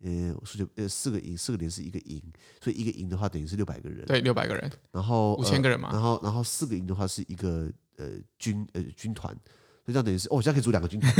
[0.00, 2.22] 呃，数学呃四个营，四个连是一个营，
[2.60, 4.04] 所以一个营的话等于是六百个人。
[4.06, 4.70] 对，六百个人。
[4.90, 5.90] 然后五千个人嘛。
[5.92, 9.36] 然后然后四个营的话是一个呃军呃军团，
[9.92, 11.14] 这样等于是哦，我现在可以组两个军团，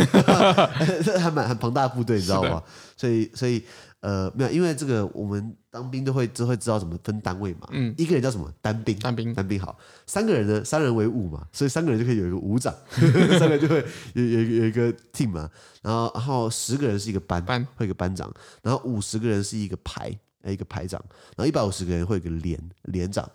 [1.05, 2.63] 这 还蛮很庞大的部队，你知道吗？
[2.97, 3.63] 所以所以。
[4.03, 7.69] 呃，没有，因为这个我们当兵都会都会知道怎么分单位嘛。
[7.71, 8.53] 嗯，一个人叫什么？
[8.61, 8.99] 单兵。
[8.99, 9.79] 单兵，单兵好。
[10.09, 10.65] 三个人呢？
[10.65, 12.75] 三人为伍嘛，所以三个人就可以有一个伍长，
[13.39, 13.77] 三个人就会
[14.15, 15.49] 有有有一个 team 嘛。
[15.83, 18.29] 然后然后十个人是一个班，班会有一个班长。
[18.61, 20.13] 然后五十个人是一个排，
[20.47, 21.01] 一个排长。
[21.37, 23.31] 然后一百五十个人会有一个连连长。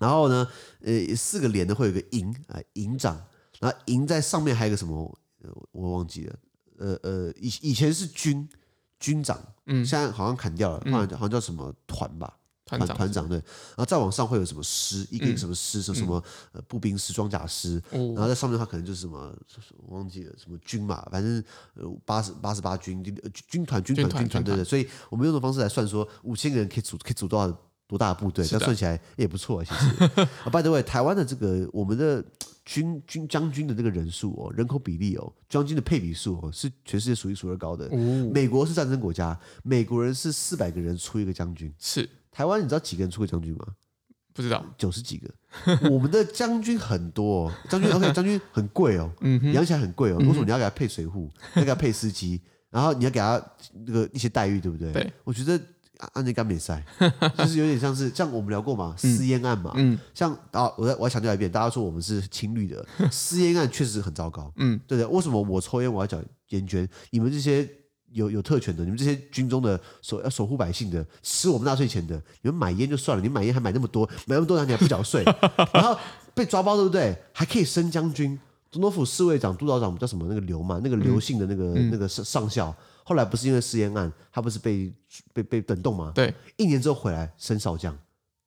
[0.00, 0.48] 然后呢，
[0.80, 3.16] 呃，四个连呢会有一个营啊营长。
[3.62, 5.18] 然后营在上面还有一个什么？
[5.70, 6.38] 我忘记了。
[6.78, 8.46] 呃呃，以以前是军。
[9.02, 16.22] 军长，嗯，现在好像砍掉了，好像好像叫什么团吧，团团长对，然后再往上会有什么师，一个什么师，什么什么
[16.52, 19.36] 呃步兵师、装甲师，然后在上面的话可能就是什么，
[19.78, 21.42] 我忘记了什么军嘛，反正
[21.74, 27.48] 呃八十八十八军军团军团军团对对，所以我们用这种方式来算说五千个人可以组可以组多少
[27.92, 30.04] 多大部队，这样算起来也不错啊，其实。
[30.44, 32.24] 啊，by the way，台湾的这个我们的。
[32.64, 37.86] 军军将军的这个人数哦，人口比例哦，将军的配比数哦，是全世界数一数二高的。
[37.86, 41.74] 哦、美国是战争国家，美国人是四百个人出一个将军。
[41.80, 43.66] 是台湾，你知道几个人出个将军吗？
[44.32, 45.28] 不知道，九十几个。
[45.90, 50.18] 我们的将军很多，哦， 将军 OK，将军很贵哦，嗯，养起来很贵哦。
[50.18, 53.44] 为什么你要给他配水户，要给他配司机，然后你要给他
[53.84, 54.92] 那个一些待遇，对不对？
[54.92, 55.60] 对，我觉得。
[56.14, 56.84] 案件干美赛，
[57.38, 65.16] 就是有点像是像我们聊过嘛，私烟案嘛，嗯，像啊，我再我要强调一遍，大家说我们是亲绿的， 私烟案确实很糟糕，嗯，对不对？
[65.16, 66.88] 为什么我抽烟我要缴烟捐？
[67.10, 67.68] 你们这些
[68.12, 75.22] 有有特权的，你们这些军中的守要守护百姓的，吃我们纳税钱的，你们买烟就算了，你买烟还买那么多，买那么多然后你还不缴税，
[75.72, 75.96] 然后
[76.34, 77.16] 被抓包对不对？
[77.32, 78.38] 还可以升将军，
[78.70, 80.26] 总统府侍卫长、督导长叫什么？
[80.28, 82.74] 那个刘嘛，那个刘姓的那个、嗯、那个上上校。
[83.04, 84.92] 后来不是因为私烟案，他不是被
[85.32, 86.12] 被被冷冻吗？
[86.14, 87.96] 对，一年之后回来升少将，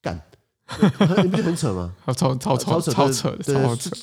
[0.02, 0.22] 干，
[1.24, 1.94] 你不觉得很扯吗？
[2.16, 3.56] 超超超扯，超扯，对，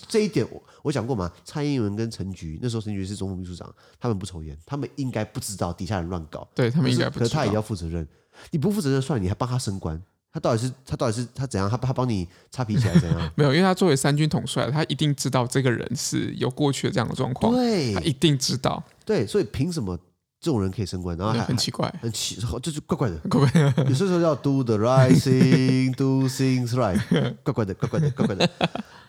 [0.08, 1.30] 这一点我我讲过嘛。
[1.44, 8.06] 蔡英文跟陈菊那时候陈菊是总统秘书长，他们不抽烟，他们应该不知道底下人乱搞，对他们应该不知道，可是他也要负责任。
[8.50, 10.00] 你不负责任算了，你还帮他升官，
[10.32, 11.68] 他到底是他到底是他怎样？
[11.68, 13.30] 他他帮你擦皮鞋怎样？
[13.36, 18.82] 没有，因为他作为三军统帅，他一定知道这个人是有过去的这样的状况，对，他一定知道。
[19.04, 19.98] 对，所以凭什么？
[20.42, 23.84] 这种人可以升官，然后还很奇怪，很奇，就是怪怪的，怪怪的。
[23.88, 27.00] 有时候要 do the right thing，do things right，
[27.44, 28.50] 怪怪的，怪怪的，怪怪的。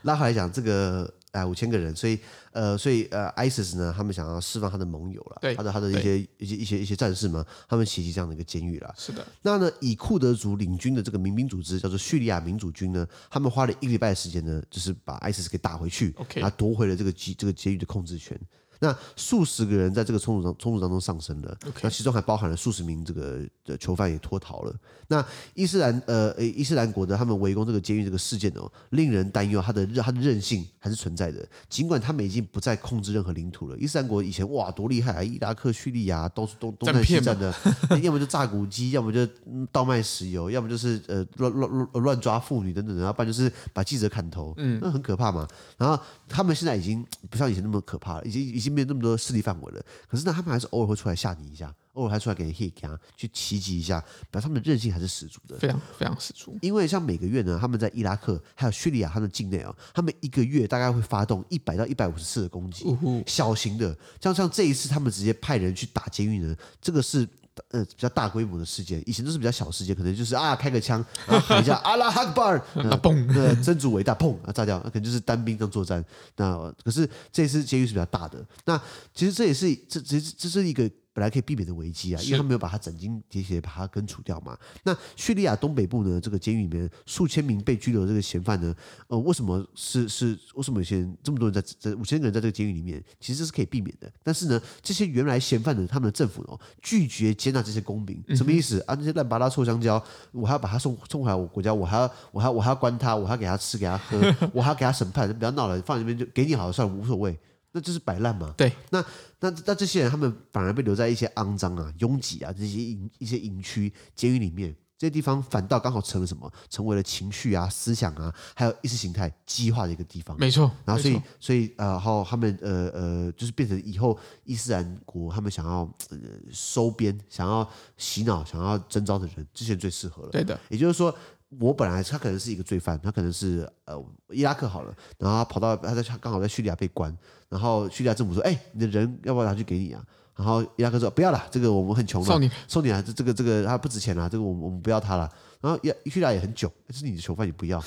[0.04, 2.19] 拉回来讲，这个哎五千个人，所以
[2.52, 8.93] 呃，所以呃，ISIS 呢，他们想要释放他的盟友了，对，他的他的一些一些一些一些战士们，他们袭击这样的一个监狱了。
[8.96, 9.26] 是的。
[9.41, 18.39] 那呢，以库德族领军的这个民兵组织叫做叙利亚民主军呢，他们花了一个礼拜的时间呢，就是把 ISIS 给打回去，OK，他夺回了这个监这个监狱的控制权。
[18.79, 24.75] 那数十个人在这个冲突当冲突当中丧生了.那其中还包含了数十名这个的囚犯也脱逃了。
[25.07, 31.45] 那伊斯兰呃伊斯兰国的他们围攻这个监狱这个事件哦，令人担忧，他的他的韧性还是存在的。
[31.69, 37.53] 尽管他们已经不再控制任何领土了，伊斯兰国以前哇多厉害啊，伊拉克、叙利亚都是东东南西战的，
[38.01, 39.27] 要么就炸古迹，要么就
[39.71, 45.47] 倒卖石油，要么就是呃乱乱乱乱抓妇女等等，然后不然就是把记者砍头，嗯，那很可怕嘛。
[45.77, 48.73] 然后他们现在已经不像以前那么可怕了，已经已经。
[48.73, 56.58] 没有那么多势力范围了，可是呢，他们还是偶尔会出来吓你一下，偶尔还出来给你 hit 给他去袭击一下，表示他们的韧性还是十足的，非常非常十足。
[56.60, 62.84] 因为像每个月呢，他们在伊拉克还有叙利亚他们境内哦，他们一个月大概会发动一百到一百五十次的攻击，
[63.28, 67.30] 小型的，像像这一次他们直接派人去打监狱呢，这个是。
[67.70, 76.04] 呃，比较大规模的事件，以前都是比较小事件，可能就是啊，开个枪，然后喊一下 阿拉哈克巴尔，嘣，那真主伟大，砰，啊，炸掉，那可能就是单兵刚作战。
[76.36, 78.82] 那可是这次监狱是比较大的，那
[79.13, 80.89] 其实这也是这这这是一个。
[81.13, 84.58] 本来可以避免的危机啊，因为他没有把它斩钉截铁把它根除掉嘛。
[84.84, 88.76] 那叙利亚东北部呢，这个监狱里面数千名被拘留的这个嫌犯呢，
[89.08, 94.12] 呃，为什么是是为什么有些人这么多人在这五千个人在这个监狱里面，其实这是可以避免的。
[94.23, 98.95] 但是呢，这些原来嫌犯的他们的政府呢，拒绝接纳这些公民，什么意思啊？
[98.95, 104.19] 那些烂八拉臭香蕉，我还要把他送送回来我国家，我还要我还要我还要关他，我还要给他吃给他喝，
[104.52, 107.38] 我还要给他审判，不要闹了，放在那边就给你好了算了，无所谓。
[107.73, 108.53] 那就是摆烂嘛。
[108.55, 109.03] 对，那
[109.39, 116.49] 那那这些人，他们反而被留在一些肮脏啊、拥挤啊这些营一些营区、监狱里面，这些地方反倒刚好成了什么？
[116.69, 120.38] 成为了情绪啊、思想啊，还有意识形态激化的一个地方。
[120.38, 120.71] 没错。
[120.86, 125.79] 然后所以所以呃，然后他们呃呃，就是变成以后伊斯兰国他们想要、
[126.12, 126.17] 呃、
[126.51, 130.29] 收编、想要洗脑、想要征召的人，之前最适合了。
[130.29, 130.59] 对的。
[130.69, 131.13] 也就是说。
[131.60, 133.98] 我本来他可能是一个罪犯，他可能是呃
[134.30, 137.16] 伊拉克好了，然后他跑到他在刚好在叙利亚被关，
[137.50, 140.04] 然后叙利亚政府说：“哎，你的人要不要拿去给你啊？”
[140.36, 145.30] 然后伊拉克说：“不要了，这个我们很穷了，送你送你啊，这这个这个他不值钱了，这个我们我们不要他了。”
[145.62, 147.80] 然后伊叙利亚也很囧，是你的囚犯你不要，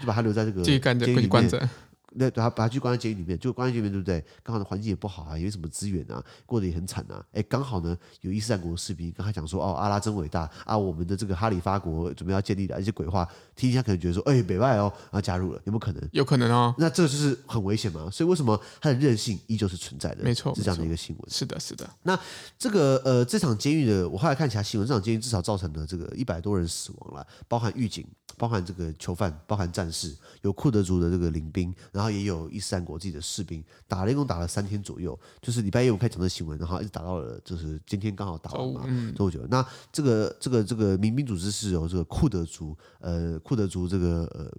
[0.00, 1.70] 就把他留在这个监狱里面。
[2.12, 4.24] 那把他把他去关在监狱里面，就关在监狱里面，对不对？
[4.42, 7.24] 刚好的环境也不好啊，也没什么资源啊，过得也很惨啊。
[7.32, 16.08] 哎，刚好呢，有伊斯兰国的士兵跟他讲说：“哦，阿拉真伟大啊，我们的这个哈里发国准备要建立的一些鬼话，听一下可能觉得说，哎，北外哦，然后加入了，有没有可能？
[16.12, 16.74] 有可能哦。
[16.78, 18.08] 那这就是很危险嘛。
[18.10, 20.24] 所以为什么他的韧性依旧是存在的？
[20.24, 21.30] 没错，是这样的一个新闻。
[21.30, 21.88] 是的，是的。
[22.02, 22.18] 那
[22.58, 28.04] 这个呃，这场监狱的，我后来看其他新闻，这场监狱至少造成了这个一百多人死亡了，包含狱警。
[28.38, 39.48] 包含这个囚犯，包含战士，有库德族的这个领兵，然后也有伊斯兰国自己的士兵，打了一共打了三天左右，就是礼拜一我们开讲的新闻，然后一直打到了，就是今天刚好打完嘛，多久、嗯？
[39.50, 44.50] 那这个这个这个民兵组织是由这个库德族，呃，库德族这个呃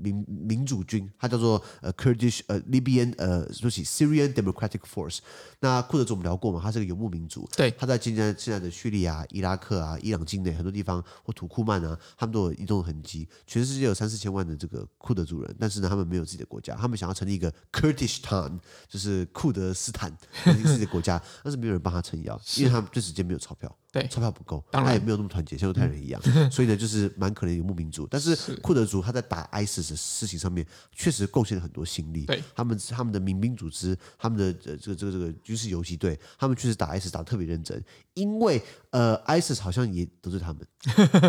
[0.00, 5.18] 民民主军，它叫做呃 Kurdish 呃 Libyan 呃说起 Syrian Democratic Force。
[5.60, 13.26] 那库德族我们聊过嘛，它是个游牧民族，对，它在今天现在的叙利亚、伊拉克啊、伊朗境内很多地方或土库曼啊，他们都有移动痕迹。
[13.46, 23.76] 全世界有三四千万的这个库德族人，但是呢，他们没有自己的国家，他们想要成立一个 Kurdish Town，就是库德斯坦自己的国家，但是没有人帮他撑腰，因为他们这时间没有钞票。
[23.96, 28.06] 对，钞票不够，当然他也没有那么团结，像犹太人一样，嗯、 所以呢，就是蛮可怜的游牧民族。
[28.10, 32.26] 但是库德族他在打 ISIS 的事情上面，确实贡献了很多心力。
[32.26, 37.82] 对，他们他们的民兵组织，他们的这个这个这个军事游击队，他们确实打 ISIS 打得特别认真。
[38.12, 40.66] 因为呃，ISIS 好像也得罪他们。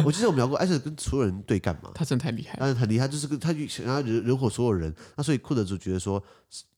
[0.06, 1.92] 我记得我们聊过，ISIS 跟所有人对干嘛？
[1.96, 4.94] 他真的太厉害，但是很厉害，就是跟他想要惹惹火所有人。
[5.16, 6.22] 那所以库德族觉得说。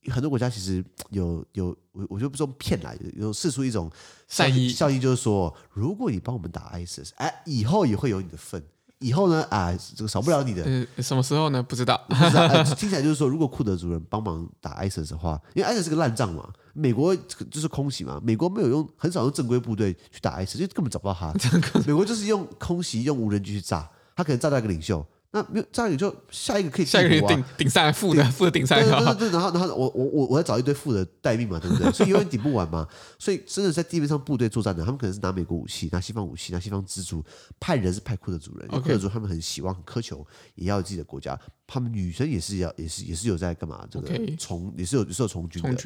[0.08, 3.92] 很多国家其实 有有我我就不说骗来的，有试出一种
[4.28, 8.64] 善意效应，就是说，如果你帮我们打 ISIS，哎，以后也会有你的份。
[9.00, 10.62] 以后呢，啊，这个少不了你的。
[10.66, 11.64] 呃，什么时候呢？
[11.64, 12.06] 不知道。
[12.10, 21.34] 不知道呃、 听起来就是说，如果库德族人帮忙打 ISIS 的话，因为 ISIS 是个烂仗嘛，美国就是空袭嘛，美国没有用，很少用正规部队去打 ISIS，就根本找不到他。
[21.88, 25.06] 美国就是用空袭，用无人机去炸，他可能炸到一个领袖。
[25.32, 31.90] 那没有这样，你就下一个可以下一个人顶顶上来负的负的顶上来，对对对，然后然后我我我我要找一堆负的待命嘛，对不对？
[31.94, 32.88] 所以永远顶不完嘛。
[33.20, 37.24] 所以真的在地面上部队作战的，他们可能是拿美国武器，拿西方武器，拿西方资助，
[37.60, 41.40] 派人是派库的主人，库的主他们很希望很苛求，也要有自己的国家。
[41.68, 43.88] 他们女生也是要也是也是有在干嘛？
[43.92, 45.78] 这个从也是有也是有从军的。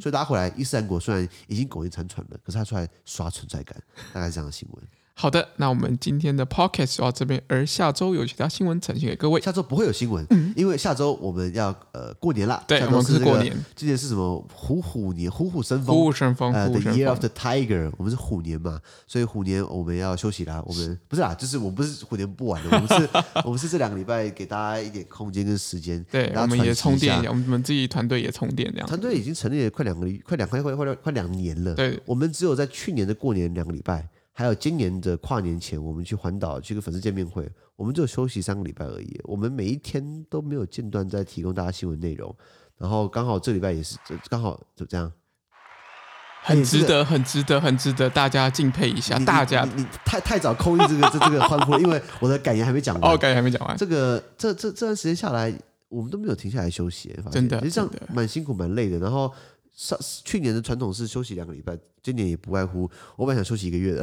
[0.00, 3.76] 所以大家回来，伊斯兰国虽然已经苟延残喘了，可是他出来刷存在感，
[4.12, 4.84] 大概是这样的新闻。
[5.14, 9.40] 好的，那我们今天的 podcast 就到这边，而下周有其他新闻呈现给各位。
[9.40, 12.64] 下周不会有新闻，嗯、因为下周我们要呃过年啦。
[12.66, 13.54] 对，我们是过年。
[13.76, 14.44] 今年是什么？
[14.52, 15.94] 虎虎年，虎虎生风。
[15.94, 16.52] 虎虎生风。
[16.52, 20.62] 呃，The Year of the Tiger，我们是虎年嘛，所以虎年我们要休息啦。
[20.66, 23.08] 我们 不是啊，就是我们不是虎年不玩的，我们是，
[23.44, 26.04] 我们是这两个礼拜给大家一点空间跟时间。
[26.10, 28.88] 对，我们也充电一下，我们自己团队也充电这样。
[28.88, 31.74] 团队已经成立了快两个快两快快快快两年了。
[31.74, 34.08] 对，我们只有在去年的过年两个礼拜。
[34.34, 39.20] 还有今年的跨年前，我们去环岛去个粉丝见面会，我们就休息三个礼拜而已。
[39.24, 42.34] 我们每一天都没有间断在提供大家新闻内容，
[42.78, 43.98] 然后刚好这礼拜也是，
[44.30, 45.12] 刚好就这样，
[46.42, 49.18] 很值得，很值得，很值得大家敬佩一下。
[49.18, 49.68] 大家，
[50.02, 53.12] 太太早扣一这个这这个欢呼了，因为我的感言还没讲完。
[53.12, 53.76] 哦，感言还没讲完。
[53.76, 55.52] 这个这这这段时间下来，
[55.90, 58.98] 我们都没有停下来休息，真的，其实这样蛮辛苦蛮累的。
[58.98, 59.30] 然后
[59.74, 61.78] 上去年的传统是休息两个礼拜。
[62.02, 64.02] 今年也不外乎，我本来想休息一个月的，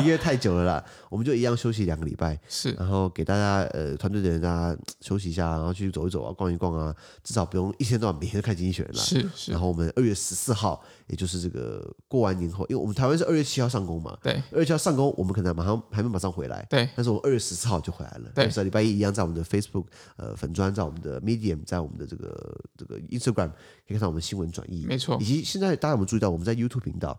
[0.00, 9.52] 一个月太久了啦，我们就一样休息两个礼拜，是，然后给大家呃团队的人大家休息一下，然后去走一走啊，逛一逛啊，至少不用一天到晚每天都看经济学人了，是是。
[9.52, 19.84] 然后我们二月十四号，也就是这个过完年后，因为我们台湾是二月七号上工嘛，对，二月七号上工，我们可能马上还没马上回来，对，但是我们二月十四号就回来了，对，礼拜一一样在我们的 Facebook
[20.16, 23.50] 呃粉砖，在我们的 Medium，在我们的这个这个 Instagram
[23.86, 27.18] 可以看到我们新闻转译，没错，以及现在大家有没有注意到我们在 YouTube 频道？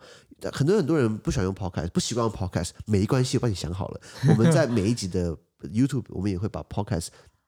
[0.52, 4.02] 很多很多人不喜欢用 Podcast，不习惯用 Podcast，没关系，我帮你想好了。
[4.30, 7.08] 我们在每一集的 YouTube，我们也会把 Podcast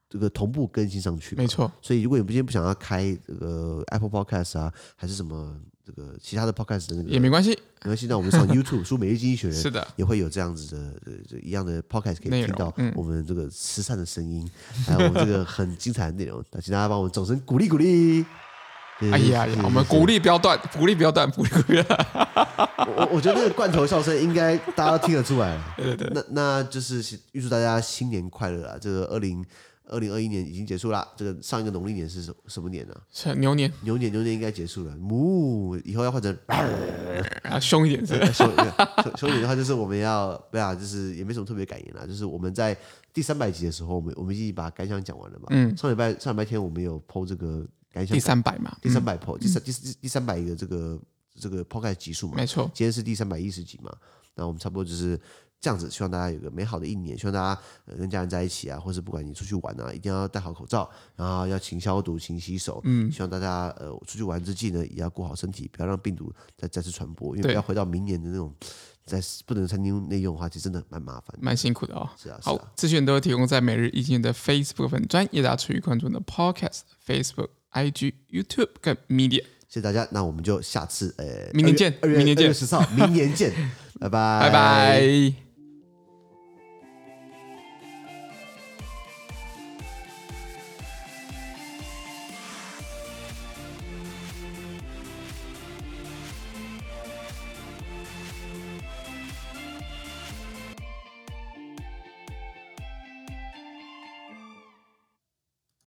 [0.10, 1.36] 这个同步更新上去。
[1.36, 5.56] 没错，所以如果你今天不想要开这个 Apple Podcast 啊，还是什么
[5.86, 7.52] 这个其他的 Podcast 的那个也没关系，
[7.84, 8.08] 没关系。
[8.08, 14.50] 那我们上 YouTube，书每日经济学人 是的，也会有这样子的这一样的 Podcast 可以听到我们这个慈善的声音，
[14.88, 16.44] 还有我们这个很精彩的内容。
[16.52, 18.26] 那请大家帮我们掌声鼓励鼓励。
[19.12, 19.62] 哎呀呀！
[19.64, 22.06] 我们 鼓励不要断，鼓励不要断，鼓励不要断。
[22.98, 25.58] 我我觉得那个罐头笑声应该大家都听得出来。
[25.78, 26.12] 对对对。
[26.14, 28.78] 那那就是预祝大家新年快乐啊！
[28.80, 29.46] 这个二零
[29.86, 32.94] 二零二一年已经结束了，这个上一个农历年是什什么年呢？
[33.10, 33.72] 是牛年。
[33.84, 34.94] 牛年牛年应该结束了。
[35.10, 36.36] 呜，以后要换成
[37.44, 40.76] 啊凶一点是凶凶凶一点的话，就是我们要不要？
[40.76, 42.06] 就是也没什么特别感言啦。
[42.06, 42.76] 就是我们在
[43.14, 45.46] 第三百集的时候，我们我们已经把感想讲完了嘛。
[45.52, 45.76] 嗯。
[45.78, 47.66] 上礼拜上礼拜天我们有 po 这个。
[48.08, 49.72] 第三百嘛，第三百 po，第三第
[50.02, 51.00] 第三百一个这个
[51.36, 52.70] 这个 podcast 集数嘛，没错。
[52.74, 53.92] 今天是第三百一十集嘛，
[54.36, 55.20] 那我们差不多就是
[55.60, 55.90] 这样子。
[55.90, 57.62] 希望大家有个美好的一年，希望大家
[57.98, 62.80] 跟家人在一起啊，或是不管你出去玩啊，一定要戴好口罩，然后要勤消毒、勤洗手。
[62.84, 68.54] 嗯，希望大家呃出去玩之际呢，也要顾好身体，不要让病毒再再次传播，因为不要回到明年的那种
[69.06, 72.08] 在不能餐厅内用的话，其实真的蛮麻烦，蛮辛苦的哦。
[72.16, 77.59] 是啊，好，资讯都会提供在每日一经的 Facebook 粉专，也大家持续关注的 Podcast Facebook。
[77.74, 83.52] IG、YouTube 跟 Media，谢谢大家，那我们就下次呃，明年见，二月明年见，十四号，明年见，
[84.00, 85.49] 拜拜，拜拜。